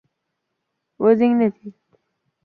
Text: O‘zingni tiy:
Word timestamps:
O‘zingni 1.09 1.49
tiy: 1.57 1.75